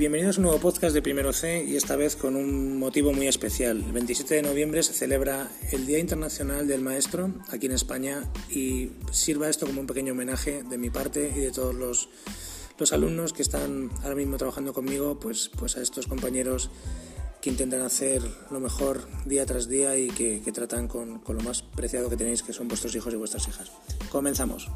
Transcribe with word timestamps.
Bienvenidos 0.00 0.38
a 0.38 0.40
un 0.40 0.44
nuevo 0.44 0.60
podcast 0.60 0.94
de 0.94 1.02
Primero 1.02 1.30
C 1.34 1.62
y 1.62 1.76
esta 1.76 1.94
vez 1.94 2.16
con 2.16 2.34
un 2.34 2.78
motivo 2.78 3.12
muy 3.12 3.26
especial. 3.26 3.84
El 3.84 3.92
27 3.92 4.36
de 4.36 4.40
noviembre 4.40 4.82
se 4.82 4.94
celebra 4.94 5.50
el 5.72 5.84
Día 5.84 5.98
Internacional 5.98 6.66
del 6.66 6.80
Maestro 6.80 7.34
aquí 7.50 7.66
en 7.66 7.72
España 7.72 8.24
y 8.48 8.92
sirva 9.12 9.50
esto 9.50 9.66
como 9.66 9.82
un 9.82 9.86
pequeño 9.86 10.14
homenaje 10.14 10.62
de 10.62 10.78
mi 10.78 10.88
parte 10.88 11.30
y 11.36 11.40
de 11.40 11.50
todos 11.50 11.74
los, 11.74 12.08
los 12.78 12.94
alumnos 12.94 13.34
que 13.34 13.42
están 13.42 13.90
ahora 14.02 14.14
mismo 14.14 14.38
trabajando 14.38 14.72
conmigo, 14.72 15.20
pues, 15.20 15.50
pues 15.58 15.76
a 15.76 15.82
estos 15.82 16.06
compañeros 16.06 16.70
que 17.42 17.50
intentan 17.50 17.82
hacer 17.82 18.22
lo 18.50 18.58
mejor 18.58 19.06
día 19.26 19.44
tras 19.44 19.68
día 19.68 19.98
y 19.98 20.08
que, 20.08 20.40
que 20.40 20.50
tratan 20.50 20.88
con, 20.88 21.18
con 21.18 21.36
lo 21.36 21.42
más 21.42 21.60
preciado 21.60 22.08
que 22.08 22.16
tenéis, 22.16 22.42
que 22.42 22.54
son 22.54 22.68
vuestros 22.68 22.94
hijos 22.94 23.12
y 23.12 23.16
vuestras 23.18 23.46
hijas. 23.48 23.70
Comenzamos. 24.08 24.70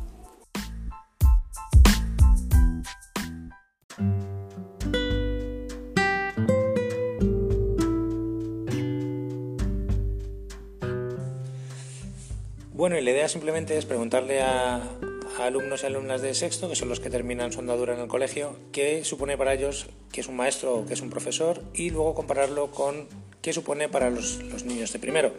Bueno, 12.84 12.98
y 12.98 13.00
la 13.00 13.12
idea 13.12 13.30
simplemente 13.30 13.78
es 13.78 13.86
preguntarle 13.86 14.42
a, 14.42 14.74
a 14.76 15.46
alumnos 15.46 15.82
y 15.82 15.86
alumnas 15.86 16.20
de 16.20 16.34
sexto, 16.34 16.68
que 16.68 16.76
son 16.76 16.90
los 16.90 17.00
que 17.00 17.08
terminan 17.08 17.50
su 17.50 17.60
andadura 17.60 17.94
en 17.94 18.00
el 18.00 18.08
colegio, 18.08 18.58
qué 18.72 19.04
supone 19.04 19.38
para 19.38 19.54
ellos 19.54 19.86
qué 20.12 20.20
es 20.20 20.28
un 20.28 20.36
maestro 20.36 20.74
o 20.74 20.84
qué 20.84 20.92
es 20.92 21.00
un 21.00 21.08
profesor 21.08 21.62
y 21.72 21.88
luego 21.88 22.14
compararlo 22.14 22.70
con 22.72 23.08
qué 23.40 23.54
supone 23.54 23.88
para 23.88 24.10
los, 24.10 24.36
los 24.42 24.66
niños 24.66 24.92
de 24.92 24.98
primero. 24.98 25.32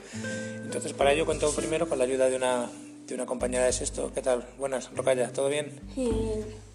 Entonces, 0.64 0.94
para 0.94 1.14
ello 1.14 1.28
cuento 1.28 1.54
primero 1.54 1.88
con 1.88 2.00
la 2.00 2.06
ayuda 2.06 2.30
de 2.30 2.36
una, 2.36 2.68
de 3.06 3.14
una 3.14 3.28
compañera 3.28 3.66
de 3.66 3.74
sexto. 3.74 4.12
¿Qué 4.12 4.24
tal? 4.24 4.44
Buenas, 4.58 4.90
Rocalla, 4.96 5.32
¿todo 5.32 5.48
bien? 5.48 5.80
Sí. 5.94 6.10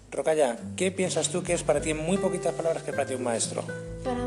Rocalla, 0.09 0.57
¿qué 0.77 0.89
piensas 0.89 1.27
tú 1.31 1.43
que 1.43 1.51
es 1.51 1.63
para 1.63 1.81
ti 1.81 1.89
en 1.89 1.97
muy 1.97 2.15
poquitas 2.15 2.53
palabras 2.53 2.83
que 2.83 2.93
para 2.93 3.05
ti 3.05 3.13
un 3.13 3.23
maestro? 3.23 3.65
Para 4.05 4.25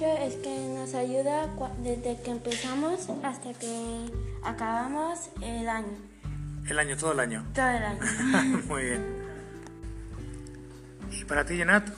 maestro 0.00 0.26
es 0.26 0.34
que 0.36 0.68
nos 0.74 0.94
ayuda 0.94 1.48
desde 1.82 2.20
que 2.22 2.30
empezamos 2.30 3.08
hasta 3.22 3.52
que 3.54 4.06
acabamos 4.44 5.30
el 5.42 5.68
año, 5.68 5.96
El 6.68 6.78
año, 6.78 6.96
todo 6.96 7.12
el 7.12 7.20
año. 7.20 7.44
todo 7.54 7.68
el 7.68 7.82
año. 7.82 8.62
muy 8.68 8.82
bien. 8.82 9.04
¿Y 11.10 11.24
para 11.24 11.44
ti, 11.44 11.56
Jenat? 11.56 11.88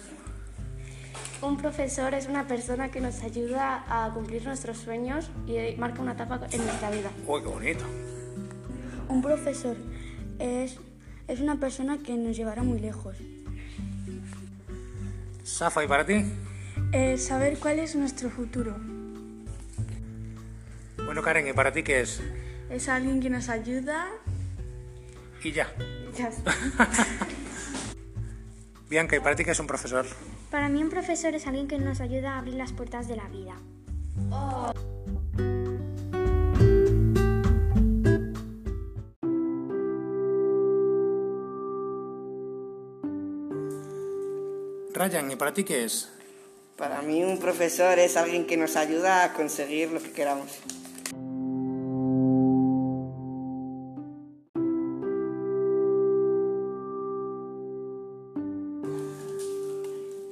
Un 1.42 1.56
profesor 1.56 2.14
es 2.14 2.26
una 2.26 2.46
persona 2.46 2.90
que 2.90 3.00
nos 3.00 3.22
ayuda 3.22 3.84
a 3.88 4.10
cumplir 4.12 4.44
nuestros 4.44 4.78
sueños 4.78 5.30
y 5.46 5.76
marca 5.76 6.02
una 6.02 6.12
etapa 6.12 6.40
en 6.50 6.64
nuestra 6.64 6.90
vida. 6.90 7.10
Uy, 7.26 7.40
qué 7.42 7.48
bonito. 7.48 7.84
Un 9.08 9.22
profesor 9.22 9.76
es, 10.38 10.78
es 11.28 11.40
una 11.40 11.56
persona 11.56 11.98
que 11.98 12.14
nos 12.14 12.36
llevará 12.36 12.62
muy 12.62 12.78
lejos. 12.78 13.16
Safa, 15.42 15.82
¿y 15.82 15.88
para 15.88 16.04
ti? 16.06 16.24
Eh, 16.92 17.18
saber 17.18 17.58
cuál 17.58 17.78
es 17.78 17.94
nuestro 17.94 18.30
futuro. 18.30 18.76
Bueno, 21.04 21.22
Karen, 21.22 21.46
¿y 21.46 21.52
para 21.52 21.72
ti 21.72 21.84
qué 21.84 22.00
es? 22.00 22.20
Es 22.68 22.88
alguien 22.88 23.20
que 23.20 23.30
nos 23.30 23.48
ayuda. 23.48 24.08
Y 25.42 25.52
ya. 25.52 25.72
Ya 26.18 26.28
está. 26.28 26.52
Bianca, 28.90 29.16
¿y 29.16 29.20
para 29.20 29.36
ti 29.36 29.44
qué 29.44 29.52
es 29.52 29.60
un 29.60 29.68
profesor? 29.68 30.04
Para 30.50 30.68
mí 30.68 30.82
un 30.82 30.90
profesor 30.90 31.32
es 31.34 31.46
alguien 31.46 31.68
que 31.68 31.78
nos 31.78 32.00
ayuda 32.00 32.34
a 32.34 32.38
abrir 32.38 32.54
las 32.54 32.72
puertas 32.72 33.06
de 33.06 33.16
la 33.16 33.28
vida. 33.28 33.54
Ryan, 44.92 45.30
¿y 45.30 45.36
para 45.36 45.54
ti 45.54 45.62
qué 45.62 45.84
es? 45.84 46.19
Para 46.80 47.02
mí 47.02 47.22
un 47.22 47.36
profesor 47.36 47.98
es 47.98 48.16
alguien 48.16 48.46
que 48.46 48.56
nos 48.56 48.74
ayuda 48.74 49.22
a 49.22 49.34
conseguir 49.34 49.90
lo 49.90 50.02
que 50.02 50.12
queramos. 50.12 50.50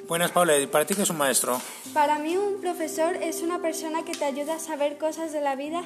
Buenas, 0.08 0.30
Paula, 0.30 0.56
¿y 0.56 0.66
para 0.66 0.86
ti 0.86 0.94
qué 0.94 1.02
es 1.02 1.10
un 1.10 1.18
maestro? 1.18 1.60
Para 1.92 2.18
mí 2.18 2.38
un 2.38 2.62
profesor 2.62 3.16
es 3.16 3.42
una 3.42 3.60
persona 3.60 4.06
que 4.06 4.12
te 4.12 4.24
ayuda 4.24 4.54
a 4.54 4.58
saber 4.58 4.96
cosas 4.96 5.34
de 5.34 5.42
la 5.42 5.54
vida 5.54 5.82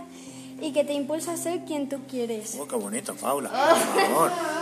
y 0.61 0.73
que 0.73 0.85
te 0.85 0.93
impulsa 0.93 1.33
a 1.33 1.37
ser 1.37 1.65
quien 1.65 1.89
tú 1.89 2.03
quieres. 2.09 2.57
Oh, 2.61 2.69
qué 2.69 2.77
bonito, 2.77 3.17
Paula. 3.17 3.51
Por 3.95 4.07
favor. 4.07 4.62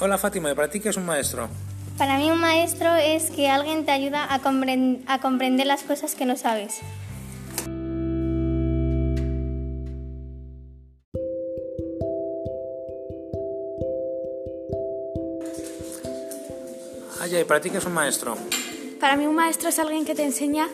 Hola 0.00 0.16
Fátima, 0.16 0.50
¿y 0.50 0.54
para 0.54 0.68
ti 0.70 0.80
qué 0.80 0.88
es 0.88 0.96
un 0.96 1.04
maestro? 1.04 1.48
Para 1.98 2.16
mí 2.16 2.30
un 2.30 2.40
maestro 2.40 2.94
es 2.96 3.30
que 3.30 3.48
alguien 3.50 3.84
te 3.84 3.92
ayuda 3.92 4.32
a, 4.32 4.40
compren- 4.40 5.02
a 5.06 5.20
comprender 5.20 5.66
las 5.66 5.82
cosas 5.82 6.14
que 6.14 6.24
no 6.24 6.36
sabes. 6.36 6.80
Aya, 17.20 17.40
¿y 17.40 17.44
para 17.44 17.60
ti 17.60 17.68
qué 17.70 17.78
es 17.78 17.84
un 17.84 17.92
maestro? 17.92 18.36
Para 18.98 19.16
mí 19.16 19.26
un 19.26 19.34
maestro 19.34 19.68
es 19.68 19.78
alguien 19.78 20.04
que 20.04 20.14
te 20.14 20.24
enseña 20.24 20.68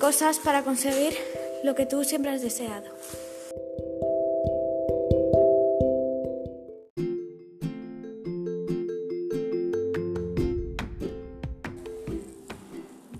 cosas 0.00 0.38
para 0.38 0.62
conseguir 0.62 1.16
lo 1.62 1.74
que 1.74 1.86
tú 1.86 2.02
siempre 2.04 2.32
has 2.32 2.42
deseado. 2.42 2.97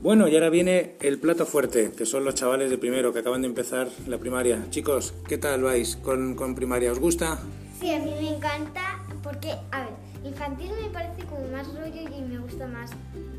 Bueno, 0.01 0.29
y 0.29 0.35
ahora 0.35 0.49
viene 0.49 0.97
el 1.01 1.19
plato 1.19 1.45
fuerte, 1.45 1.91
que 1.97 2.07
son 2.07 2.25
los 2.25 2.35
chavales 2.35 2.71
de 2.71 2.79
primero 2.79 3.13
que 3.13 3.19
acaban 3.19 3.43
de 3.43 3.49
empezar 3.49 3.89
la 4.07 4.19
primaria. 4.19 4.65
Chicos, 4.71 5.13
¿qué 5.27 5.39
tal 5.39 5.63
vais 5.63 5.97
con, 5.97 6.35
con 6.37 6.55
primaria? 6.55 6.93
¿Os 6.93 7.01
gusta? 7.01 7.39
Sí, 7.81 7.93
a 7.93 7.99
mí 7.99 8.13
me 8.21 8.37
encanta 8.37 9.01
porque, 9.25 9.51
a 9.73 9.81
ver, 9.81 9.89
infantil 10.25 10.71
me 10.81 10.89
parece 10.91 11.25
como 11.25 11.49
más 11.49 11.67
rollo 11.75 12.01
y 12.17 12.23
me 12.23 12.39
gusta 12.39 12.67
más 12.69 12.91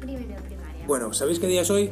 primero 0.01 0.27
de 0.27 0.41
primaria. 0.41 0.85
Bueno, 0.85 1.13
¿sabéis 1.13 1.39
qué 1.39 1.47
día 1.47 1.61
es 1.61 1.69
hoy? 1.69 1.91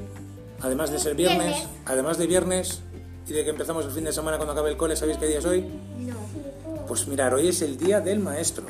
Además 0.59 0.91
de 0.91 0.99
ser 0.99 1.15
viernes, 1.15 1.47
Viernes. 1.55 1.67
además 1.85 2.17
de 2.17 2.27
viernes 2.27 2.81
y 3.27 3.31
de 3.33 3.43
que 3.45 3.51
empezamos 3.51 3.85
el 3.85 3.91
fin 3.91 4.03
de 4.03 4.11
semana 4.11 4.35
cuando 4.37 4.51
acabe 4.53 4.71
el 4.71 4.77
cole, 4.77 4.95
¿sabéis 4.97 5.17
qué 5.17 5.27
día 5.27 5.39
es 5.39 5.45
hoy? 5.45 5.61
No. 5.99 6.15
Pues 6.87 7.07
mirar, 7.07 7.33
hoy 7.33 7.47
es 7.47 7.61
el 7.61 7.77
día 7.77 8.01
del 8.01 8.19
maestro. 8.19 8.65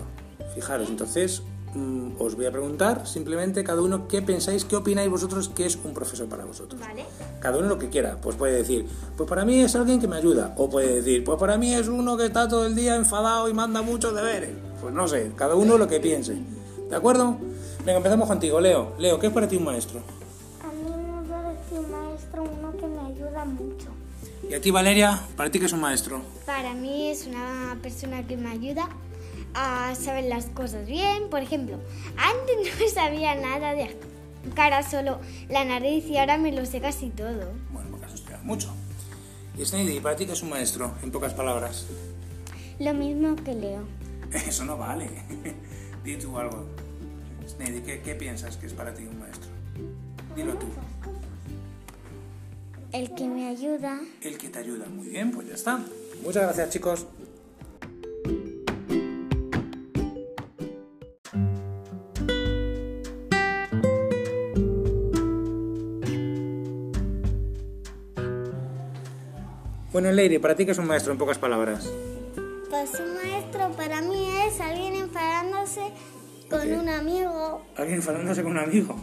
Fijaros, 0.53 0.90
entonces 0.90 1.41
mm, 1.74 2.20
os 2.20 2.36
voy 2.36 2.46
a 2.46 2.52
preguntar 2.52 3.08
simplemente 3.08 3.64
cada 3.64 3.82
uno 3.82 4.08
qué 4.08 4.22
pensáis, 4.22 4.66
qué 4.66 4.76
opináis 4.76 5.10
vosotros 5.10 5.50
que 5.50 5.66
es 5.66 5.78
un 5.84 5.94
profesor 5.94 6.28
para 6.28 6.46
vosotros. 6.46 6.80
Vale. 6.80 7.06
Cada 7.40 7.58
uno 7.58 7.68
lo 7.68 7.78
que 7.78 7.90
quiera, 7.90 8.20
pues 8.22 8.36
puede 8.36 8.58
decir, 8.58 8.86
pues 9.16 9.30
para 9.30 9.46
mí 9.46 9.60
es 9.60 9.76
alguien 9.76 10.00
que 10.00 10.08
me 10.08 10.18
ayuda, 10.18 10.54
o 10.58 10.70
puede 10.70 10.96
decir, 10.96 11.24
pues 11.24 11.38
para 11.40 11.58
mí 11.58 11.74
es 11.74 11.88
uno 11.88 12.18
que 12.18 12.26
está 12.26 12.48
todo 12.48 12.66
el 12.66 12.76
día 12.76 12.96
enfadado 12.96 13.50
y 13.50 13.54
manda 13.54 13.82
muchos 13.82 14.14
deberes. 14.14 14.52
Pues 14.82 14.94
no 14.94 15.08
sé, 15.08 15.32
cada 15.36 15.56
uno 15.56 15.78
lo 15.78 15.88
que 15.88 16.00
piense. 16.00 16.38
¿De 16.90 16.96
acuerdo? 16.96 17.38
Venga, 17.80 17.98
empezamos 17.98 18.28
contigo, 18.28 18.60
Leo. 18.60 18.94
Leo, 18.98 19.20
¿qué 19.20 19.28
es 19.28 19.34
para 19.34 19.48
ti 19.48 19.58
un 19.58 19.64
maestro? 19.64 20.02
A 20.62 20.72
mí 20.72 20.90
me 20.90 21.30
parece 21.30 21.80
un 21.80 21.92
maestro 21.92 22.44
uno 22.44 22.72
que 22.72 22.88
me 22.88 23.00
ayuda 23.00 23.46
mucho. 23.46 23.88
Y 24.50 24.54
a 24.54 24.62
ti, 24.62 24.72
Valeria, 24.72 25.22
¿para 25.36 25.50
ti 25.50 25.60
qué 25.60 25.66
es 25.66 25.74
un 25.74 25.82
maestro? 25.82 26.22
Para 26.46 26.74
mí 26.74 27.10
es 27.10 27.28
una 27.28 27.78
persona 27.82 28.26
que 28.26 28.38
me 28.38 28.50
ayuda 28.50 28.90
a 29.53 29.96
saber 29.96 30.25
las 30.25 30.46
cosas 30.47 30.88
bien. 30.88 31.30
Por 31.30 31.42
ejemplo, 31.42 31.77
antes 32.18 32.80
no 32.80 32.88
sabía 32.89 33.36
nada 33.36 33.74
de 33.74 33.98
cara, 34.56 34.83
solo 34.83 35.19
la 35.50 35.66
nariz 35.66 36.06
y 36.06 36.18
ahora 36.18 36.38
me 36.38 36.51
lo 36.51 36.66
sé 36.66 36.80
casi 36.80 37.10
todo. 37.10 37.54
Bueno, 37.72 37.89
porque 37.92 38.06
has 38.06 38.13
estudiado 38.13 38.44
mucho. 38.44 38.74
Y 39.57 39.66
Sneidy, 39.66 40.00
¿para 40.00 40.16
ti 40.16 40.25
qué 40.25 40.33
es 40.33 40.42
un 40.44 40.50
maestro? 40.50 40.94
En 41.04 41.12
pocas 41.12 41.33
palabras. 41.33 41.88
Lo 42.80 42.94
mismo 42.94 43.36
que 43.36 43.54
Leo. 43.54 43.83
Eso 44.31 44.66
no 44.66 44.77
vale. 44.77 45.10
Di 46.04 46.16
tú 46.18 46.38
algo. 46.38 46.68
Sneidy, 47.48 47.81
¿qué, 47.81 48.01
¿qué 48.01 48.16
piensas 48.16 48.57
que 48.57 48.68
es 48.68 48.74
para 48.74 48.94
ti 48.94 49.04
un 49.04 49.19
maestro? 49.19 49.50
Dilo 50.36 50.54
tú. 50.56 50.68
El 52.92 53.13
que 53.16 53.27
me 53.27 53.48
ayuda. 53.48 54.00
El 54.22 54.38
que 54.38 54.50
te 54.50 54.60
ayuda. 54.60 54.86
Muy 54.88 55.07
bien, 55.10 55.31
pues 55.31 55.48
ya 55.48 55.56
está. 55.56 55.80
Muchas 56.24 56.44
gracias, 56.44 56.69
chicos. 56.69 57.07
Bueno, 69.98 70.12
Lady, 70.12 70.38
¿para 70.38 70.54
ti 70.54 70.64
qué 70.64 70.74
es 70.74 70.78
un 70.78 70.86
maestro 70.86 71.12
en 71.12 71.18
pocas 71.18 71.40
palabras? 71.40 71.92
Pues 72.70 72.92
un 73.00 73.16
maestro 73.16 73.72
para 73.76 74.00
mí 74.04 74.28
es 74.48 74.62
alguien 74.62 74.94
enfadándose 74.94 75.82
con 76.52 76.60
Ok. 76.72 76.82
un 76.84 76.88
amigo. 76.90 77.64
¿Alguien 77.76 77.96
enfadándose 77.98 78.44
con 78.44 78.52
un 78.52 78.60
amigo? 78.60 78.96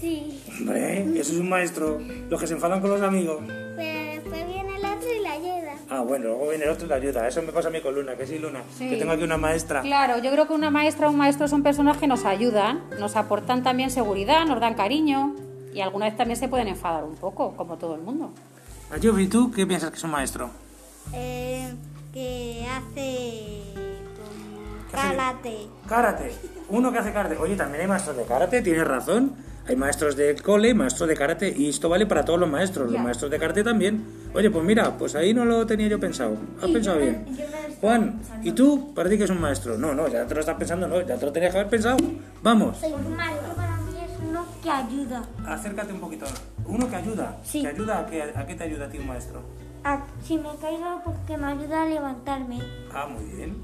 Sí. 0.00 0.42
Hombre, 0.58 1.02
eso 1.20 1.32
es 1.34 1.38
un 1.38 1.50
maestro. 1.50 1.98
Los 2.30 2.40
que 2.40 2.46
se 2.46 2.54
enfadan 2.54 2.80
con 2.80 2.88
los 2.88 3.02
amigos. 3.02 3.42
Pero 3.46 4.10
después 4.14 4.46
viene 4.46 4.74
el 4.74 4.84
otro 4.86 5.14
y 5.14 5.18
la 5.22 5.32
ayuda. 5.32 5.74
Ah, 5.90 6.00
bueno, 6.00 6.28
luego 6.28 6.48
viene 6.48 6.64
el 6.64 6.70
otro 6.70 6.86
y 6.86 6.88
le 6.88 6.94
ayuda. 6.94 7.28
Eso 7.28 7.42
me 7.42 7.52
pasa 7.52 7.68
a 7.68 7.70
mí 7.70 7.82
con 7.82 7.94
Luna, 7.94 8.16
que 8.16 8.26
sí, 8.26 8.38
Luna. 8.38 8.62
Sí. 8.78 8.88
Que 8.88 8.96
tengo 8.96 9.12
aquí 9.12 9.24
una 9.24 9.36
maestra. 9.36 9.82
Claro, 9.82 10.16
yo 10.16 10.30
creo 10.32 10.46
que 10.48 10.54
una 10.54 10.70
maestra 10.70 11.08
o 11.08 11.10
un 11.10 11.18
maestro 11.18 11.46
son 11.48 11.62
personas 11.62 11.98
que 11.98 12.06
nos 12.06 12.24
ayudan, 12.24 12.84
nos 12.98 13.16
aportan 13.16 13.62
también 13.62 13.90
seguridad, 13.90 14.46
nos 14.46 14.60
dan 14.60 14.72
cariño 14.72 15.36
y 15.74 15.82
alguna 15.82 16.06
vez 16.06 16.16
también 16.16 16.40
se 16.40 16.48
pueden 16.48 16.68
enfadar 16.68 17.04
un 17.04 17.16
poco, 17.16 17.54
como 17.54 17.76
todo 17.76 17.94
el 17.94 18.00
mundo. 18.00 18.32
Ayubi, 18.90 19.24
¿y 19.24 19.28
tú 19.28 19.50
qué 19.50 19.66
piensas 19.66 19.90
que 19.90 19.96
es 19.96 20.04
un 20.04 20.10
maestro? 20.10 20.50
Eh, 21.12 21.72
que 22.12 22.66
hace 22.70 23.62
karate. 24.90 25.66
Karate. 25.86 26.32
Uno 26.70 26.90
que 26.92 26.98
hace 26.98 27.12
karate. 27.12 27.36
Oye, 27.36 27.56
también 27.56 27.82
hay 27.82 27.86
maestros 27.88 28.16
de 28.16 28.24
karate, 28.24 28.62
tienes 28.62 28.86
razón. 28.86 29.32
Hay 29.66 29.76
maestros 29.76 30.16
de 30.16 30.34
cole, 30.36 30.72
maestros 30.72 31.06
de 31.10 31.14
karate, 31.14 31.52
y 31.54 31.68
esto 31.68 31.90
vale 31.90 32.06
para 32.06 32.24
todos 32.24 32.40
los 32.40 32.48
maestros, 32.48 32.90
los 32.90 33.02
maestros 33.02 33.30
de 33.30 33.38
karate 33.38 33.62
también. 33.62 34.02
Oye, 34.32 34.50
pues 34.50 34.64
mira, 34.64 34.96
pues 34.96 35.14
ahí 35.14 35.34
no 35.34 35.44
lo 35.44 35.66
tenía 35.66 35.88
yo 35.88 36.00
pensado. 36.00 36.38
Has 36.62 36.70
pensado 36.70 36.98
bien. 36.98 37.26
Juan, 37.82 38.18
¿y 38.42 38.52
tú? 38.52 38.94
¿Para 38.94 39.10
ti 39.10 39.18
que 39.18 39.24
es 39.24 39.30
un 39.30 39.40
maestro? 39.42 39.76
No, 39.76 39.94
no, 39.94 40.08
ya 40.08 40.26
te 40.26 40.34
lo 40.34 40.40
estás 40.40 40.56
pensando, 40.56 40.88
no, 40.88 41.02
ya 41.02 41.16
te 41.16 41.26
lo 41.26 41.32
tenías 41.32 41.52
que 41.52 41.58
haber 41.58 41.70
pensado. 41.70 41.98
Vamos, 42.42 42.78
Un 42.82 43.14
maestro 43.14 43.52
para 43.54 43.76
mí 43.76 43.92
es 44.02 44.10
uno 44.26 44.46
que 44.62 44.70
ayuda. 44.70 45.22
acércate 45.46 45.92
un 45.92 46.00
poquito. 46.00 46.24
Uno 46.68 46.88
que 46.88 46.96
ayuda. 46.96 47.38
Sí. 47.44 47.62
¿Que 47.62 47.68
ayuda 47.68 48.00
a 48.00 48.06
qué, 48.06 48.22
a 48.22 48.46
qué 48.46 48.54
te 48.54 48.64
ayuda 48.64 48.86
a 48.86 48.90
ti 48.90 48.98
un 48.98 49.06
maestro? 49.06 49.40
Ah, 49.84 50.04
si 50.22 50.36
me 50.36 50.54
caigo, 50.60 51.00
porque 51.02 51.36
me 51.38 51.46
ayuda 51.46 51.82
a 51.82 51.86
levantarme. 51.86 52.60
Ah, 52.92 53.06
muy 53.06 53.24
bien. 53.24 53.56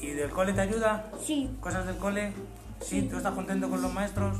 ¿Y 0.00 0.08
del 0.08 0.30
cole 0.30 0.52
te 0.52 0.60
ayuda? 0.60 1.10
Sí. 1.22 1.48
¿Cosas 1.60 1.86
del 1.86 1.96
cole? 1.96 2.32
¿Sí? 2.80 3.02
¿Tú 3.02 3.16
estás 3.16 3.32
contento 3.32 3.70
con 3.70 3.80
los 3.80 3.92
maestros? 3.92 4.38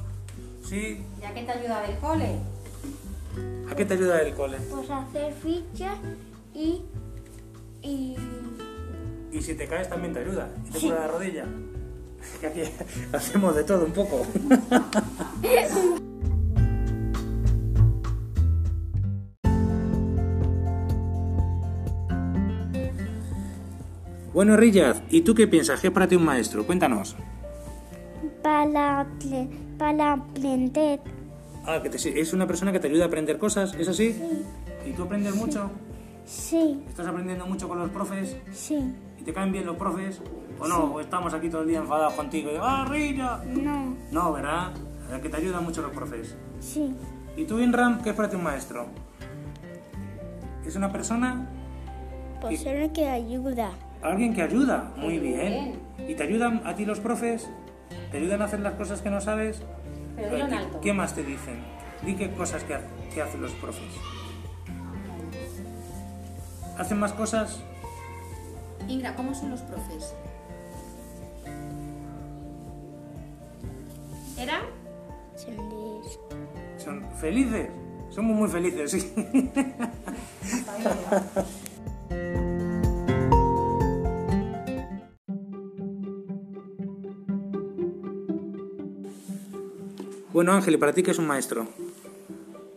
¿Sí? 0.65 1.01
¿Ya 1.21 1.33
que 1.33 1.45
te 1.45 1.53
ayuda 1.53 1.83
del 1.83 1.97
cole? 1.99 2.39
¿A 3.71 3.75
qué 3.77 3.85
te 3.85 3.95
ayuda 3.95 4.21
el 4.21 4.35
cole? 4.35 4.59
Pues 4.71 4.91
hacer 4.91 5.33
fichas 5.35 5.97
y. 6.53 6.83
y. 7.83 8.17
Y 9.31 9.43
si 9.43 9.55
te 9.55 9.69
caes 9.69 9.89
también 9.89 10.13
te 10.13 10.21
ayuda. 10.21 10.49
¿Y 10.67 10.71
te 10.71 10.81
cura 10.81 11.01
la 11.01 11.09
rodilla? 11.09 11.45
Que 12.41 12.49
aquí 12.49 12.63
hacemos 13.13 13.55
de 13.55 13.63
todo 13.63 13.85
un 13.85 13.93
poco. 13.93 14.27
Bueno, 24.37 24.55
Riyad, 24.55 24.97
¿y 25.09 25.23
tú 25.23 25.35
qué 25.35 25.47
piensas? 25.47 25.81
¿Qué 25.81 25.87
es 25.87 25.93
para 25.95 26.07
ti 26.07 26.15
un 26.15 26.25
maestro? 26.27 26.67
Cuéntanos. 26.67 27.17
para, 28.43 29.07
para 29.79 30.13
aprender. 30.13 31.01
Ah, 31.65 31.81
que 31.83 31.89
te- 31.89 32.21
es 32.21 32.33
una 32.35 32.47
persona 32.47 32.71
que 32.71 32.79
te 32.79 32.89
ayuda 32.89 33.05
a 33.05 33.07
aprender 33.07 33.39
cosas, 33.39 33.73
¿es 33.75 33.89
así? 33.89 34.15
¿Y 34.87 34.93
tú 34.93 35.05
aprendes 35.05 35.35
mucho? 35.35 35.71
Sí, 36.27 36.85
¿Estás 36.87 37.07
aprendiendo 37.07 37.47
mucho 37.47 37.67
con 37.67 37.79
los 37.79 37.89
profes? 37.91 38.37
sí. 38.53 38.95
¿Y 39.19 39.23
te 39.25 39.33
caen 39.33 39.53
bien 39.53 39.65
los 39.65 39.77
profes? 39.77 40.21
¿O 40.61 40.69
no? 40.69 40.93
¿O 40.95 41.01
estamos 41.01 41.33
aquí 41.33 41.49
todo 41.49 41.63
el 41.63 41.69
día 41.69 41.79
enfadados 41.79 42.13
contigo? 42.13 42.51
Y, 42.53 42.57
¡Ah, 42.61 42.85
Rilla! 42.89 43.41
No, 43.47 43.97
No, 44.13 44.33
¿verdad? 44.35 44.73
Que 45.23 45.29
te 45.31 45.37
ayudan 45.39 45.65
mucho 45.65 45.81
los 45.81 45.93
profes. 45.93 46.37
sí. 46.61 46.95
¿Y 47.39 47.45
tú, 47.47 47.59
Inram, 47.59 48.03
qué 48.03 48.11
es 48.11 48.17
para 48.17 48.29
ti 48.29 48.37
un 48.37 48.43
maestro? 48.45 48.87
¿Es 50.67 50.77
una 50.77 50.93
persona? 50.93 51.49
Pues 52.43 52.65
el 52.67 52.93
que 52.93 53.09
ayuda. 53.09 53.71
Alguien 54.07 54.35
que 54.35 54.43
ayuda. 54.43 54.93
Muy 54.97 55.19
bien. 55.19 55.81
¿Y 56.07 56.15
te 56.15 56.23
ayudan 56.23 56.63
a 56.65 56.77
ti 56.77 56.85
los 56.85 57.01
profes? 57.01 57.49
¿Te 58.13 58.19
ayudan 58.19 58.41
a 58.41 58.45
hacer 58.45 58.61
las 58.61 58.75
cosas 58.75 59.01
que 59.03 59.11
no 59.11 59.21
sabes? 59.21 59.63
Pero 60.15 60.31
dilo 60.31 60.45
en 60.45 60.51
¿Qué- 60.51 60.57
alto. 60.57 60.81
¿Qué 60.81 60.93
más 60.93 61.13
te 61.15 61.25
dicen? 61.25 61.57
Di 62.05 62.15
qué 62.15 62.31
cosas 62.31 62.63
que 62.65 63.21
hacen 63.21 63.43
los 63.43 63.51
profes. 63.53 63.83
¿Hacen 66.79 66.99
más 67.01 67.13
cosas? 67.15 67.61
Ingra, 68.87 69.17
¿cómo 69.17 69.35
son 69.35 69.51
los 69.51 69.63
profes? 69.63 70.15
¿Era? 74.39 74.61
¿Son 76.79 77.03
felices? 77.21 77.71
Somos 78.11 78.37
muy 78.37 78.49
felices, 78.49 78.93
sí. 78.93 79.51
Bueno, 90.33 90.53
Ángel, 90.53 90.75
¿y 90.75 90.77
para 90.77 90.93
ti 90.93 91.03
qué 91.03 91.13
es 91.13 91.19
un 91.19 91.27
maestro? 91.27 91.67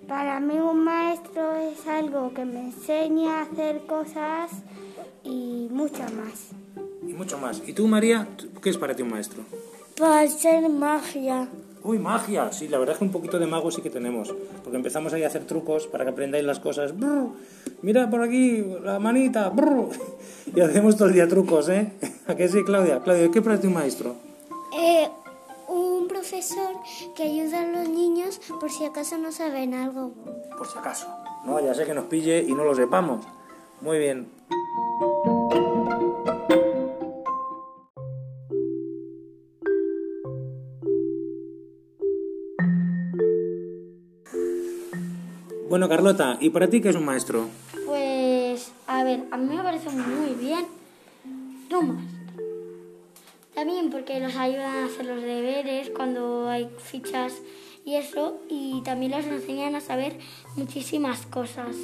Para 0.07 0.39
mí 0.39 0.57
un 0.57 0.83
maestro 0.83 1.55
es 1.57 1.85
algo 1.87 2.33
que 2.33 2.45
me 2.45 2.61
enseña 2.65 3.39
a 3.39 3.41
hacer 3.43 3.81
cosas 3.85 4.51
y 5.23 5.67
mucho 5.71 5.99
más. 5.99 6.49
Y 7.07 7.13
mucho 7.13 7.37
más. 7.37 7.61
¿Y 7.67 7.73
tú, 7.73 7.87
María, 7.87 8.27
qué 8.61 8.69
es 8.69 8.77
para 8.77 8.95
ti 8.95 9.03
un 9.03 9.09
maestro? 9.09 9.43
Para 9.97 10.21
hacer 10.21 10.67
magia. 10.69 11.47
Uy, 11.83 11.99
magia. 11.99 12.51
Sí, 12.51 12.67
la 12.67 12.77
verdad 12.77 12.93
es 12.93 12.99
que 12.99 13.05
un 13.05 13.11
poquito 13.11 13.39
de 13.39 13.45
mago 13.45 13.71
sí 13.71 13.81
que 13.81 13.89
tenemos. 13.89 14.33
Porque 14.63 14.77
empezamos 14.77 15.13
ahí 15.13 15.23
a 15.23 15.27
hacer 15.27 15.45
trucos 15.45 15.87
para 15.87 16.03
que 16.05 16.11
aprendáis 16.11 16.43
las 16.45 16.59
cosas. 16.59 16.97
Brr, 16.97 17.29
mira 17.81 18.09
por 18.09 18.21
aquí, 18.23 18.63
la 18.83 18.99
manita. 18.99 19.49
brr. 19.49 19.89
Y 20.55 20.61
hacemos 20.61 20.97
todo 20.97 21.09
el 21.09 21.13
día 21.13 21.27
trucos, 21.27 21.69
¿eh? 21.69 21.91
¿A 22.27 22.35
qué 22.35 22.47
sí, 22.47 22.63
Claudia? 22.63 22.99
Claudia, 23.01 23.29
¿qué 23.31 23.39
es 23.39 23.45
para 23.45 23.59
ti 23.59 23.67
un 23.67 23.73
maestro? 23.73 24.15
Profesor 26.29 26.75
que 27.15 27.23
ayuda 27.23 27.61
a 27.61 27.65
los 27.65 27.89
niños 27.89 28.39
por 28.59 28.69
si 28.69 28.85
acaso 28.85 29.17
no 29.17 29.31
saben 29.31 29.73
algo. 29.73 30.13
Por 30.55 30.67
si 30.67 30.77
acaso. 30.77 31.07
No 31.43 31.55
vaya 31.55 31.71
a 31.71 31.73
ser 31.73 31.87
que 31.87 31.95
nos 31.95 32.05
pille 32.05 32.45
y 32.47 32.53
no 32.53 32.63
lo 32.63 32.75
sepamos. 32.75 33.25
Muy 33.81 33.97
bien. 33.97 34.27
Bueno, 45.67 45.89
Carlota, 45.89 46.37
¿y 46.39 46.51
para 46.51 46.69
ti 46.69 46.79
qué 46.79 46.89
es 46.89 46.95
un 46.95 47.05
maestro? 47.05 47.47
Pues, 47.87 48.71
a 48.85 49.03
ver, 49.03 49.25
a 49.31 49.37
mí 49.37 49.55
me 49.55 49.63
parece 49.63 49.89
muy 49.89 50.35
bien. 50.35 50.67
No 51.71 51.81
más. 51.81 52.18
También 53.59 53.89
porque 53.89 54.21
los 54.21 54.37
ayudan 54.37 54.73
a 54.73 54.85
hacer 54.85 55.05
los 55.05 55.21
deberes 55.21 55.89
cuando 55.89 56.47
hay 56.47 56.69
fichas 56.77 57.33
y 57.83 57.95
eso, 57.95 58.39
y 58.49 58.81
también 58.85 59.11
les 59.11 59.25
enseñan 59.25 59.75
a 59.75 59.81
saber 59.81 60.17
muchísimas 60.55 61.25
cosas. 61.25 61.75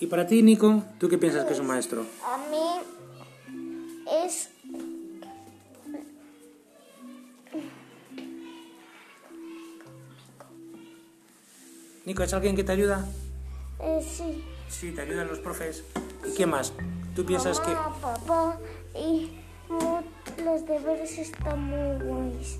Y 0.00 0.06
para 0.06 0.26
ti, 0.26 0.42
Nico, 0.42 0.82
¿tú 0.98 1.10
qué 1.10 1.18
piensas 1.18 1.44
que 1.44 1.52
es 1.52 1.60
un 1.60 1.66
maestro? 1.66 2.06
A 2.24 2.38
mí 2.48 4.16
es 4.24 4.48
Nico, 12.06 12.22
¿es 12.22 12.32
alguien 12.32 12.56
que 12.56 12.64
te 12.64 12.72
ayuda? 12.72 13.06
eh, 13.80 14.00
sí, 14.02 14.42
Sí, 14.70 14.92
te 14.92 15.02
ayudan 15.02 15.28
los 15.28 15.38
profes. 15.38 15.84
¿Y 16.26 16.34
qué 16.34 16.46
más? 16.46 16.72
¿Tú 17.14 17.26
piensas 17.26 17.60
que...? 17.60 17.74
mamá, 17.74 18.00
papá 18.00 18.58
y 18.94 19.32
los 20.48 20.66
deberes 20.66 21.18
están 21.18 21.62
muy 21.64 22.06
guays. 22.06 22.58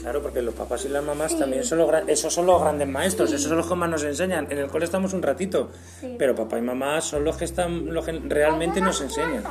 Claro, 0.00 0.22
porque 0.22 0.42
los 0.42 0.54
papás 0.54 0.84
y 0.84 0.88
las 0.88 1.04
mamás 1.04 1.36
también 1.36 1.64
son 1.64 1.78
los, 1.78 1.90
esos 2.06 2.32
son 2.32 2.46
los 2.46 2.60
grandes 2.60 2.88
maestros, 2.88 3.32
esos 3.32 3.48
son 3.48 3.58
los 3.58 3.66
que 3.66 3.74
más 3.74 3.90
nos 3.90 4.04
enseñan. 4.04 4.46
En 4.50 4.58
el 4.58 4.68
cole 4.68 4.84
estamos 4.84 5.12
un 5.12 5.22
ratito, 5.22 5.70
pero 6.18 6.34
papá 6.34 6.58
y 6.58 6.62
mamá 6.62 7.00
son 7.00 7.24
los 7.24 7.36
que 7.36 7.44
están, 7.44 7.92
los 7.92 8.04
que 8.04 8.12
realmente 8.12 8.80
nos 8.80 9.00
enseñan. 9.00 9.44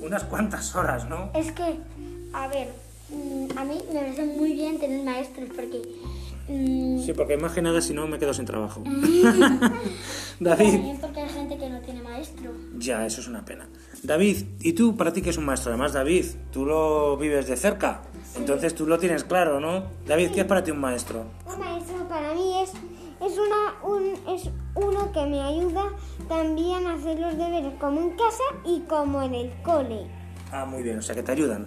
Unas 0.00 0.24
cuantas 0.24 0.74
horas, 0.74 1.08
¿no? 1.08 1.30
Es 1.34 1.52
que, 1.52 1.78
a 2.32 2.48
ver, 2.48 2.68
mm, 3.10 3.58
a 3.58 3.64
mí 3.64 3.78
me 3.92 4.00
parece 4.00 4.24
muy 4.24 4.54
bien 4.54 4.78
tener 4.78 5.04
maestros 5.04 5.50
porque 5.54 5.82
mm, 6.48 7.02
Sí, 7.04 7.12
porque 7.12 7.36
más 7.36 7.52
que 7.52 7.60
nada 7.60 7.82
si 7.82 7.92
no 7.92 8.06
me 8.06 8.18
quedo 8.18 8.32
sin 8.32 8.46
trabajo. 8.46 8.82
David, 10.40 10.96
porque 11.02 11.26
gente 11.50 11.64
que 11.64 11.70
no 11.70 11.80
tiene 11.80 12.02
maestro. 12.02 12.52
ya, 12.78 13.04
eso 13.06 13.20
es 13.20 13.28
una 13.28 13.44
pena. 13.44 13.68
David, 14.02 14.44
¿y 14.60 14.72
tú 14.72 14.96
para 14.96 15.12
ti 15.12 15.20
qué 15.20 15.30
es 15.30 15.36
un 15.36 15.44
maestro? 15.44 15.72
Además, 15.72 15.92
David, 15.92 16.26
tú 16.52 16.64
lo 16.64 17.16
vives 17.16 17.48
de 17.48 17.56
cerca, 17.56 18.02
entonces 18.36 18.74
tú 18.74 18.86
lo 18.86 18.98
tienes 18.98 19.24
claro, 19.24 19.60
¿no? 19.60 19.84
David, 20.06 20.30
¿qué 20.30 20.40
es 20.40 20.46
para 20.46 20.62
ti 20.62 20.70
un 20.70 20.78
maestro? 20.78 21.26
Un 21.46 21.58
maestro 21.58 22.08
para 22.08 22.34
mí 22.34 22.62
es, 22.62 22.70
es, 22.70 23.38
una, 23.38 23.82
un, 23.82 24.14
es 24.34 24.48
uno 24.74 25.12
que 25.12 25.26
me 25.26 25.40
ayuda 25.40 25.84
también 26.28 26.86
a 26.86 26.94
hacer 26.94 27.18
los 27.18 27.36
deberes 27.36 27.74
como 27.80 28.00
en 28.00 28.10
casa 28.10 28.44
y 28.64 28.80
como 28.80 29.22
en 29.22 29.34
el 29.34 29.52
cole. 29.62 30.06
Ah, 30.52 30.64
muy 30.64 30.82
bien, 30.82 30.98
o 30.98 31.02
sea 31.02 31.14
que 31.14 31.22
te 31.22 31.32
ayudan. 31.32 31.66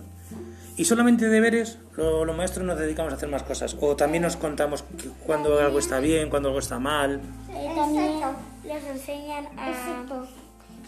¿Y 0.75 0.85
solamente 0.85 1.29
deberes? 1.29 1.77
¿O 1.97 2.25
los 2.25 2.35
maestros 2.35 2.65
nos 2.65 2.79
dedicamos 2.79 3.13
a 3.13 3.17
hacer 3.17 3.29
más 3.29 3.43
cosas? 3.43 3.77
¿O 3.79 3.95
también 3.95 4.23
nos 4.23 4.37
contamos 4.37 4.83
cuando 5.23 5.59
algo 5.59 5.77
está 5.77 5.99
bien, 5.99 6.31
cuando 6.31 6.49
algo 6.49 6.59
está 6.59 6.79
mal? 6.79 7.21
Eh, 7.51 7.71
también 7.75 8.19
les 8.63 8.83
enseñan 8.85 9.47
a 9.57 9.71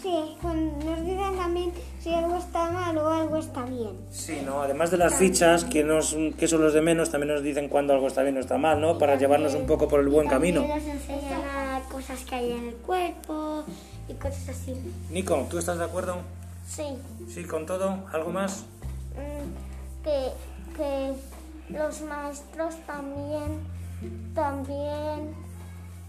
Sí, 0.01 0.35
con- 0.41 0.77
nos 0.85 0.99
dicen 1.05 1.35
también 1.37 1.71
si 2.01 2.13
algo 2.13 2.35
está 2.37 2.69
mal 2.69 2.95
o 2.97 3.09
algo 3.09 3.37
está 3.37 3.63
bien. 3.63 3.97
Sí, 4.11 4.41
¿no? 4.45 4.61
Además 4.61 4.91
de 4.91 4.97
las 4.97 5.15
fichas, 5.15 5.63
que, 5.63 5.83
nos, 5.83 6.15
que 6.37 6.47
son 6.47 6.61
los 6.61 6.73
de 6.73 6.81
menos, 6.81 7.09
también 7.11 7.33
nos 7.33 7.41
dicen 7.41 7.69
cuando 7.69 7.93
algo 7.93 8.07
está 8.07 8.21
bien 8.21 8.35
o 8.37 8.41
está 8.41 8.57
mal, 8.57 8.79
¿no? 8.81 8.97
Para 8.97 9.15
llevarnos 9.15 9.55
un 9.55 9.65
poco 9.65 9.87
por 9.87 10.01
el 10.01 10.09
buen 10.09 10.27
camino. 10.27 10.61
Nos 10.67 10.83
enseñan 10.83 11.41
a 11.43 11.81
cosas 11.89 12.23
que 12.25 12.35
hay 12.35 12.51
en 12.51 12.67
el 12.67 12.75
cuerpo 12.75 13.63
y 14.09 14.13
cosas 14.15 14.49
así. 14.49 14.75
Nico, 15.09 15.47
¿tú 15.49 15.57
estás 15.57 15.77
de 15.79 15.85
acuerdo? 15.85 16.17
Sí, 16.67 16.83
Sí, 17.33 17.43
con 17.45 17.65
todo. 17.65 17.97
¿Algo 18.11 18.31
más? 18.31 18.65
mm, 19.15 20.03
que, 20.03 20.31
que 20.75 21.73
los 21.73 22.01
maestros 22.01 22.75
también, 22.85 23.61
también, 24.35 25.33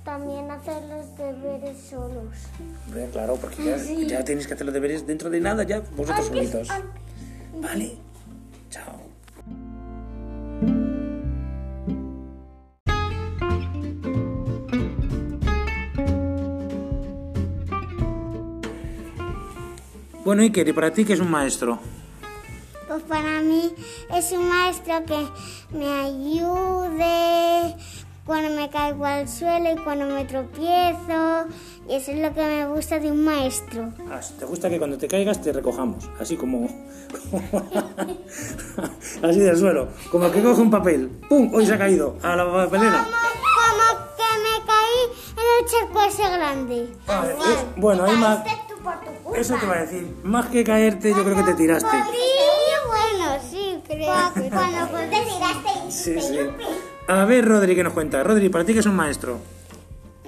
también 0.07 0.49
hacen 0.53 0.89
los 0.89 1.19
deberes 1.19 1.77
solos. 1.91 2.33
Hombre, 2.87 3.09
claro, 3.13 3.37
porque 3.37 3.65
ya, 3.65 3.77
ya 3.77 4.25
tenéis 4.25 4.47
que 4.47 4.55
hacer 4.55 4.65
los 4.65 4.73
deberes 4.73 5.05
dentro 5.05 5.29
de 5.31 5.41
nada 5.41 5.65
ya, 5.65 5.83
vosotros 5.97 6.27
solitos. 6.27 6.69
Vale. 7.61 7.99
Chao. 8.71 9.03
Bueno, 20.25 20.43
Iker, 20.43 20.69
¿y 20.69 20.73
para 20.73 20.93
ti 20.93 21.05
qué 21.05 21.15
es 21.15 21.21
un 21.21 21.31
maestro? 21.33 21.81
Pues 22.87 23.03
para 23.03 23.43
mí 23.43 23.75
es 24.15 24.31
un 24.31 24.49
maestro 24.49 25.05
que 25.05 25.27
me 25.77 25.89
ayude 25.89 27.75
cuando 28.27 28.51
me 28.61 28.69
caigo 28.69 29.05
al 29.05 29.29
suelo 29.29 29.71
y 29.73 29.77
cuando 29.77 30.07
me 30.07 30.25
tropiezo. 30.25 31.47
Y 31.89 31.95
eso 31.95 32.11
es 32.11 32.19
lo 32.19 32.35
que 32.35 32.43
me 32.43 32.67
gusta 32.67 32.99
de 32.99 33.11
un 33.13 33.25
maestro. 33.25 33.93
Ah, 34.11 34.21
¿Te 34.39 34.45
gusta 34.45 34.69
que 34.69 34.79
cuando 34.79 34.99
te 34.99 35.07
caigas 35.07 35.41
te 35.41 35.53
recojamos? 35.53 36.09
Así 36.21 36.37
como... 36.37 36.67
como- 37.31 37.71
así 39.23 39.39
del 39.39 39.57
suelo. 39.57 39.89
Como 40.11 40.31
que 40.33 40.43
coge 40.43 40.61
un 40.61 40.71
papel. 40.71 41.09
¡Pum! 41.29 41.51
Hoy 41.55 41.65
se 41.65 41.75
ha 41.75 41.79
caído 41.79 42.17
a 42.23 42.35
la 42.35 42.45
papelera. 42.51 43.07
Como 43.07 44.07
que 44.17 44.25
me 44.43 44.67
caí 44.67 45.01
en 45.37 45.65
el 45.65 45.71
charco 45.71 46.03
ese 46.03 46.23
grande. 46.37 46.93
Ah, 47.07 47.25
eh, 47.29 47.65
bueno, 47.77 48.05
hay 48.05 48.17
más... 48.17 48.41
Eso 49.37 49.55
te 49.61 49.67
va 49.67 49.75
a 49.75 49.81
decir. 49.83 50.17
Más 50.25 50.47
que 50.47 50.65
caerte, 50.65 51.11
yo 51.11 51.23
creo 51.23 51.37
que 51.37 51.43
te 51.45 51.55
tiraste. 51.55 51.89
Sí, 52.11 52.27
bueno, 52.89 53.37
sí, 53.49 53.81
creo. 53.87 54.07
Cuando 54.51 54.87
te 54.99 55.09
tiraste 55.09 55.91
Sí, 55.91 56.21
sí. 56.21 56.39
A 57.09 57.25
ver, 57.25 57.45
Rodri, 57.45 57.75
¿qué 57.75 57.85
nos 57.85 57.93
cuenta? 57.93 58.23
Rodri, 58.25 58.49
¿para 58.49 58.65
ti 58.65 58.73
qué 58.73 58.81
es 58.81 58.87
un 58.87 58.97
maestro? 58.97 59.39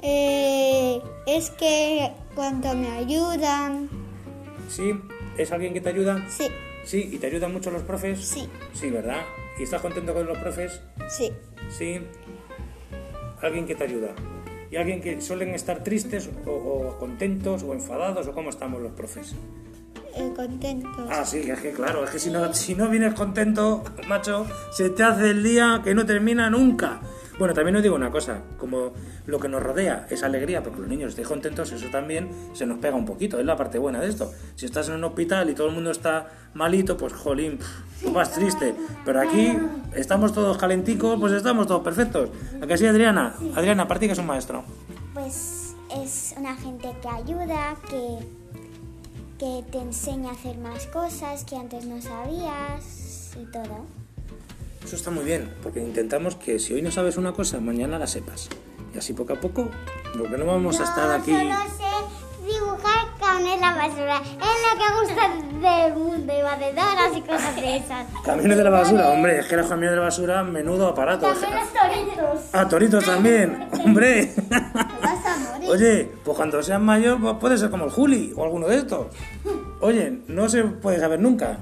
Eh, 0.02 1.00
es 1.26 1.50
que 1.50 2.12
cuando 2.34 2.74
me 2.74 2.88
ayudan. 2.88 3.88
¿Sí? 4.68 4.92
¿Es 5.36 5.50
alguien 5.50 5.74
que 5.74 5.80
te 5.80 5.88
ayuda? 5.88 6.24
Sí, 6.28 6.46
¿Sí? 6.84 7.08
¿Y 7.12 7.18
te 7.18 7.26
ayudan 7.26 7.52
mucho 7.52 7.70
los 7.70 7.82
profes? 7.82 8.24
Sí. 8.24 8.48
Sí, 8.72 8.90
¿verdad? 8.90 9.22
¿Y 9.58 9.64
estás 9.64 9.82
contento 9.82 10.14
con 10.14 10.26
los 10.26 10.38
profes? 10.38 10.80
sí. 11.08 11.32
Sí. 11.76 12.00
Alguien 13.42 13.66
que 13.66 13.74
te 13.74 13.84
ayuda. 13.84 14.14
¿Y 14.70 14.76
alguien 14.76 15.00
que 15.00 15.20
suelen 15.20 15.50
estar 15.50 15.82
tristes 15.84 16.28
o, 16.46 16.50
o 16.50 16.98
contentos 16.98 17.62
o 17.62 17.72
enfadados 17.72 18.26
o 18.26 18.32
cómo 18.32 18.50
estamos 18.50 18.80
los 18.82 18.92
profes? 18.92 19.34
Eh, 20.14 20.32
contentos. 20.34 21.08
Ah, 21.10 21.24
sí, 21.24 21.38
es 21.38 21.60
que 21.60 21.72
claro, 21.72 22.04
es 22.04 22.10
que 22.10 22.18
si 22.18 22.30
no, 22.30 22.52
si 22.52 22.74
no 22.74 22.88
vienes 22.88 23.14
contento, 23.14 23.84
macho, 24.08 24.46
se 24.72 24.90
te 24.90 25.02
hace 25.02 25.30
el 25.30 25.42
día 25.42 25.80
que 25.84 25.94
no 25.94 26.06
termina 26.06 26.50
nunca. 26.50 27.00
Bueno, 27.38 27.54
también 27.54 27.76
os 27.76 27.82
digo 27.84 27.94
una 27.94 28.10
cosa, 28.10 28.42
como 28.58 28.92
lo 29.26 29.38
que 29.38 29.48
nos 29.48 29.62
rodea 29.62 30.08
es 30.10 30.24
alegría, 30.24 30.60
porque 30.64 30.80
los 30.80 30.88
niños 30.88 31.10
estén 31.10 31.24
contentos, 31.24 31.70
eso 31.70 31.86
también 31.88 32.28
se 32.52 32.66
nos 32.66 32.78
pega 32.78 32.96
un 32.96 33.06
poquito, 33.06 33.38
es 33.38 33.46
la 33.46 33.56
parte 33.56 33.78
buena 33.78 34.00
de 34.00 34.08
esto. 34.08 34.32
Si 34.56 34.66
estás 34.66 34.88
en 34.88 34.96
un 34.96 35.04
hospital 35.04 35.48
y 35.48 35.54
todo 35.54 35.68
el 35.68 35.74
mundo 35.74 35.92
está 35.92 36.26
malito, 36.54 36.96
pues 36.96 37.12
jolín, 37.12 37.58
pff, 37.58 38.02
tú 38.02 38.12
vas 38.12 38.32
triste. 38.32 38.74
Pero 39.04 39.20
aquí 39.20 39.56
estamos 39.94 40.32
todos 40.32 40.58
calenticos, 40.58 41.16
pues 41.20 41.32
estamos 41.32 41.68
todos 41.68 41.82
perfectos. 41.84 42.30
¿A 42.60 42.66
que 42.66 42.76
sí, 42.76 42.86
Adriana? 42.86 43.36
Adriana, 43.54 43.86
¿para 43.86 44.00
ti 44.00 44.06
que 44.06 44.14
es 44.14 44.18
un 44.18 44.26
maestro? 44.26 44.64
Pues 45.14 45.76
es 46.02 46.34
una 46.36 46.56
gente 46.56 46.88
que 47.00 47.08
ayuda, 47.08 47.76
que, 47.88 48.18
que 49.38 49.64
te 49.70 49.78
enseña 49.78 50.30
a 50.30 50.32
hacer 50.32 50.58
más 50.58 50.86
cosas 50.86 51.44
que 51.44 51.56
antes 51.56 51.84
no 51.84 52.02
sabías 52.02 53.36
y 53.40 53.44
todo. 53.52 53.86
Eso 54.84 54.96
está 54.96 55.10
muy 55.10 55.24
bien, 55.24 55.54
porque 55.62 55.80
intentamos 55.80 56.34
que 56.34 56.58
si 56.58 56.74
hoy 56.74 56.82
no 56.82 56.90
sabes 56.90 57.16
una 57.16 57.32
cosa, 57.32 57.60
mañana 57.60 57.98
la 57.98 58.06
sepas. 58.06 58.48
Y 58.94 58.98
así 58.98 59.12
poco 59.12 59.34
a 59.34 59.40
poco, 59.40 59.68
porque 60.16 60.36
no 60.36 60.46
vamos 60.46 60.80
a 60.80 60.84
estar 60.84 61.10
aquí... 61.12 61.30
Solo 61.30 61.54
sé 61.76 61.88
dibujar 62.52 63.08
camiones 63.20 63.60
la 63.60 63.74
basura. 63.74 64.16
Es 64.16 64.56
lo 64.64 64.72
que 64.78 64.88
gusta 65.00 65.68
del 65.68 65.94
mundo 65.94 66.32
y 66.32 66.42
batedoras 66.42 67.16
y 67.16 67.20
cosas 67.20 67.56
de 67.56 67.76
esas. 67.76 68.06
Camiones 68.24 68.56
de 68.56 68.64
la 68.64 68.70
basura, 68.70 69.08
hombre, 69.10 69.40
es 69.40 69.46
que 69.46 69.56
los 69.56 69.66
camiones 69.66 69.90
de 69.90 69.96
la 69.96 70.02
basura, 70.02 70.42
menudo 70.42 70.88
aparato. 70.88 71.26
También 71.26 71.52
los 71.54 71.72
toritos. 71.72 72.40
Ah, 72.52 72.68
toritos 72.68 73.04
también, 73.04 73.68
hombre. 73.84 74.32
Oye, 75.68 76.10
pues 76.24 76.34
cuando 76.34 76.62
seas 76.62 76.80
mayor, 76.80 77.20
pues 77.20 77.34
puede 77.34 77.58
ser 77.58 77.68
como 77.68 77.84
el 77.84 77.90
Juli 77.90 78.32
o 78.34 78.42
alguno 78.42 78.68
de 78.68 78.76
estos. 78.76 79.08
Oye, 79.80 80.22
no 80.26 80.48
se 80.48 80.64
puede 80.64 80.98
saber 80.98 81.20
nunca. 81.20 81.58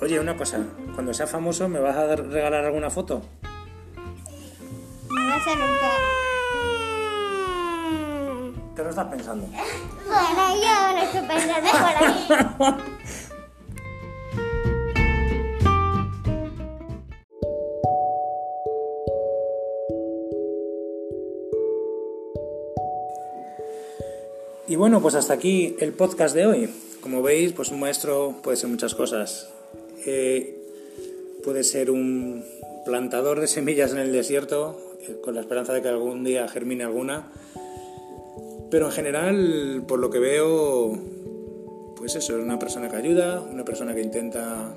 Oye, 0.00 0.18
una 0.18 0.34
cosa, 0.36 0.60
cuando 0.94 1.12
seas 1.12 1.30
famoso, 1.30 1.68
¿me 1.68 1.80
vas 1.80 1.96
a 1.96 2.16
regalar 2.16 2.64
alguna 2.64 2.88
foto? 2.88 3.22
No 5.10 5.34
a 5.34 5.36
nunca. 5.36 5.90
Te 8.74 8.82
lo 8.82 8.90
estás 8.90 9.06
pensando. 9.06 9.46
Bueno, 9.46 10.54
yo 10.62 10.96
lo 10.96 11.02
estoy 11.02 11.20
pensando 11.28 11.70
por 11.70 12.68
ahí. 12.70 12.74
Y 24.74 24.76
bueno, 24.76 25.00
pues 25.00 25.14
hasta 25.14 25.34
aquí 25.34 25.76
el 25.78 25.92
podcast 25.92 26.34
de 26.34 26.46
hoy. 26.46 26.68
Como 27.00 27.22
veis, 27.22 27.52
pues 27.52 27.70
un 27.70 27.78
maestro 27.78 28.34
puede 28.42 28.56
ser 28.56 28.68
muchas 28.68 28.96
cosas. 28.96 29.48
Eh, 30.04 30.58
puede 31.44 31.62
ser 31.62 31.92
un 31.92 32.44
plantador 32.84 33.38
de 33.38 33.46
semillas 33.46 33.92
en 33.92 33.98
el 33.98 34.10
desierto, 34.10 34.96
eh, 35.02 35.20
con 35.22 35.36
la 35.36 35.42
esperanza 35.42 35.72
de 35.74 35.80
que 35.80 35.86
algún 35.86 36.24
día 36.24 36.48
germine 36.48 36.82
alguna. 36.82 37.30
Pero 38.68 38.86
en 38.86 38.90
general, 38.90 39.84
por 39.86 40.00
lo 40.00 40.10
que 40.10 40.18
veo, 40.18 40.98
pues 41.94 42.16
eso, 42.16 42.36
es 42.36 42.42
una 42.42 42.58
persona 42.58 42.88
que 42.88 42.96
ayuda, 42.96 43.42
una 43.42 43.64
persona 43.64 43.94
que 43.94 44.02
intenta 44.02 44.74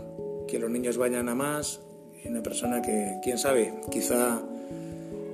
que 0.48 0.60
los 0.60 0.70
niños 0.70 0.98
vayan 0.98 1.28
a 1.28 1.34
más, 1.34 1.80
y 2.24 2.28
una 2.28 2.44
persona 2.44 2.84
que, 2.84 3.18
quién 3.24 3.40
sabe, 3.40 3.74
quizá 3.90 4.44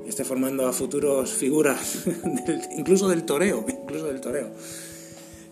esté 0.08 0.24
formando 0.24 0.66
a 0.66 0.72
futuros 0.72 1.34
figuras, 1.34 2.06
incluso 2.78 3.10
del 3.10 3.24
toreo, 3.24 3.66
incluso 3.94 4.08
del 4.08 4.22
toreo. 4.22 4.50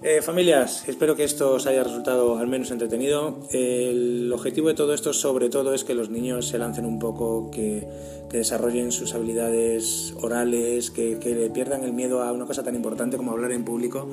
Eh, 0.03 0.23
familias, 0.23 0.83
espero 0.87 1.15
que 1.15 1.23
esto 1.23 1.53
os 1.53 1.67
haya 1.67 1.83
resultado 1.83 2.39
al 2.39 2.47
menos 2.47 2.71
entretenido. 2.71 3.37
El 3.51 4.31
objetivo 4.33 4.69
de 4.69 4.73
todo 4.73 4.95
esto, 4.95 5.13
sobre 5.13 5.49
todo, 5.49 5.75
es 5.75 5.83
que 5.83 5.93
los 5.93 6.09
niños 6.09 6.47
se 6.47 6.57
lancen 6.57 6.85
un 6.85 6.97
poco, 6.97 7.51
que, 7.51 7.87
que 8.31 8.37
desarrollen 8.37 8.91
sus 8.91 9.13
habilidades 9.13 10.15
orales, 10.19 10.89
que, 10.89 11.19
que 11.19 11.35
le 11.35 11.51
pierdan 11.51 11.83
el 11.83 11.93
miedo 11.93 12.23
a 12.23 12.31
una 12.31 12.47
cosa 12.47 12.63
tan 12.63 12.73
importante 12.73 13.15
como 13.15 13.31
hablar 13.31 13.51
en 13.51 13.63
público, 13.63 14.07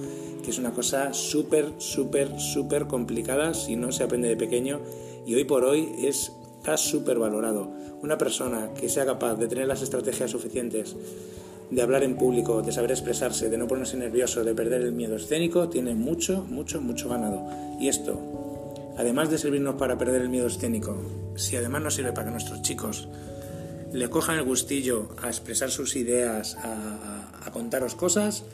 que 0.44 0.50
es 0.50 0.58
una 0.58 0.72
cosa 0.72 1.14
súper, 1.14 1.72
súper, 1.78 2.38
súper 2.38 2.86
complicada 2.86 3.54
si 3.54 3.76
no 3.76 3.90
se 3.90 4.04
aprende 4.04 4.28
de 4.28 4.36
pequeño 4.36 4.80
y 5.26 5.36
hoy 5.36 5.44
por 5.44 5.64
hoy 5.64 5.88
es 6.02 6.32
está 6.58 6.76
súper 6.76 7.18
valorado. 7.18 7.70
Una 8.02 8.18
persona 8.18 8.70
que 8.78 8.88
sea 8.88 9.06
capaz 9.06 9.36
de 9.36 9.48
tener 9.48 9.66
las 9.66 9.80
estrategias 9.80 10.30
suficientes 10.30 10.96
de 11.70 11.82
hablar 11.82 12.02
en 12.02 12.16
público, 12.16 12.62
de 12.62 12.72
saber 12.72 12.90
expresarse, 12.90 13.50
de 13.50 13.58
no 13.58 13.66
ponerse 13.66 13.96
nervioso, 13.96 14.42
de 14.42 14.54
perder 14.54 14.82
el 14.82 14.92
miedo 14.92 15.16
escénico, 15.16 15.68
tiene 15.68 15.94
mucho, 15.94 16.44
mucho, 16.48 16.80
mucho 16.80 17.08
ganado. 17.08 17.46
Y 17.78 17.88
esto, 17.88 18.74
además 18.96 19.30
de 19.30 19.38
servirnos 19.38 19.74
para 19.74 19.98
perder 19.98 20.22
el 20.22 20.28
miedo 20.28 20.46
escénico, 20.46 20.96
si 21.36 21.56
además 21.56 21.82
nos 21.82 21.94
sirve 21.94 22.12
para 22.12 22.26
que 22.26 22.32
nuestros 22.32 22.62
chicos 22.62 23.08
le 23.92 24.10
cojan 24.10 24.38
el 24.38 24.44
gustillo 24.44 25.08
a 25.22 25.28
expresar 25.28 25.70
sus 25.70 25.96
ideas, 25.96 26.56
a, 26.62 27.50
contaros 27.52 27.94
cosas, 27.94 28.44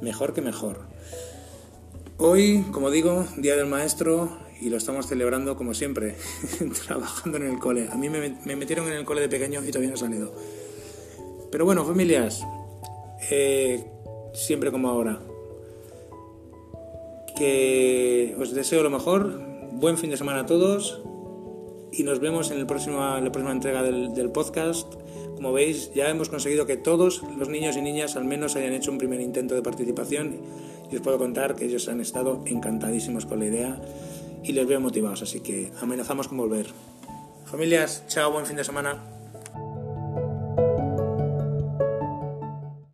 mejor 0.00 0.32
que 0.32 0.40
mejor. 0.40 0.82
Hoy, 2.18 2.64
como 2.70 2.92
digo, 2.92 3.26
Día 3.36 3.56
del 3.56 3.66
Maestro 3.66 4.38
y 4.60 4.70
lo 4.70 4.76
estamos 4.76 5.08
celebrando 5.08 5.56
como 5.56 5.74
siempre, 5.74 6.14
trabajando 6.86 7.38
en 7.38 7.46
el 7.50 7.58
cole. 7.58 7.88
A 7.90 7.96
mí 7.96 8.08
me, 8.08 8.36
me 8.44 8.54
metieron 8.54 8.86
en 8.86 8.92
el 8.92 9.04
cole 9.04 9.22
de 9.22 9.28
pequeño 9.28 9.64
y 9.64 9.68
todavía 9.68 9.88
no 9.88 9.96
he 9.96 9.98
salido. 9.98 10.32
Pero 11.50 11.64
bueno, 11.64 11.84
familias, 11.84 12.44
eh, 13.30 13.84
siempre 14.32 14.70
como 14.70 14.88
ahora, 14.88 15.20
que 17.36 18.34
os 18.38 18.54
deseo 18.54 18.82
lo 18.82 18.90
mejor, 18.90 19.40
buen 19.72 19.98
fin 19.98 20.10
de 20.10 20.16
semana 20.16 20.40
a 20.40 20.46
todos 20.46 21.02
y 21.92 22.02
nos 22.02 22.20
vemos 22.20 22.50
en 22.50 22.58
el 22.58 22.66
próximo, 22.66 22.98
la 22.98 23.32
próxima 23.32 23.52
entrega 23.52 23.82
del, 23.82 24.14
del 24.14 24.30
podcast. 24.30 24.94
Como 25.34 25.52
veis, 25.52 25.92
ya 25.94 26.08
hemos 26.08 26.28
conseguido 26.28 26.66
que 26.66 26.76
todos 26.76 27.22
los 27.36 27.48
niños 27.48 27.76
y 27.76 27.82
niñas 27.82 28.16
al 28.16 28.24
menos 28.24 28.56
hayan 28.56 28.72
hecho 28.72 28.90
un 28.90 28.98
primer 28.98 29.20
intento 29.20 29.54
de 29.54 29.62
participación 29.62 30.40
y 30.90 30.96
os 30.96 31.02
puedo 31.02 31.18
contar 31.18 31.56
que 31.56 31.64
ellos 31.64 31.88
han 31.88 32.00
estado 32.00 32.42
encantadísimos 32.46 33.26
con 33.26 33.40
la 33.40 33.46
idea 33.46 33.80
y 34.42 34.52
les 34.52 34.66
veo 34.66 34.80
motivados, 34.80 35.22
así 35.22 35.40
que 35.40 35.72
amenazamos 35.80 36.28
con 36.28 36.38
volver. 36.38 36.66
Familias, 37.46 38.04
chao, 38.08 38.32
buen 38.32 38.46
fin 38.46 38.56
de 38.56 38.64
semana. 38.64 39.13